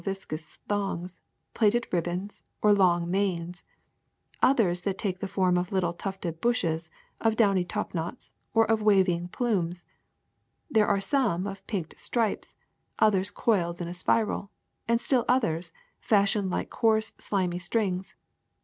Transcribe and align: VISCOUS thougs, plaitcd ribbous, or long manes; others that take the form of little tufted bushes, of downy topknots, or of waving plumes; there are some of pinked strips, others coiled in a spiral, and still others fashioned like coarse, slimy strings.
VISCOUS 0.03 0.57
thougs, 0.67 1.19
plaitcd 1.53 1.85
ribbous, 1.91 2.41
or 2.63 2.73
long 2.73 3.07
manes; 3.11 3.63
others 4.41 4.81
that 4.81 4.97
take 4.97 5.19
the 5.19 5.27
form 5.27 5.59
of 5.59 5.71
little 5.71 5.93
tufted 5.93 6.41
bushes, 6.41 6.89
of 7.19 7.35
downy 7.35 7.63
topknots, 7.63 8.31
or 8.51 8.65
of 8.65 8.81
waving 8.81 9.27
plumes; 9.27 9.85
there 10.71 10.87
are 10.87 10.99
some 10.99 11.45
of 11.45 11.67
pinked 11.67 11.99
strips, 11.99 12.55
others 12.97 13.29
coiled 13.29 13.79
in 13.79 13.87
a 13.87 13.93
spiral, 13.93 14.49
and 14.87 14.99
still 14.99 15.23
others 15.27 15.71
fashioned 15.99 16.49
like 16.49 16.71
coarse, 16.71 17.13
slimy 17.19 17.59
strings. 17.59 18.15